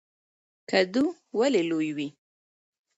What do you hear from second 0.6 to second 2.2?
کدو ولې لوی وي؟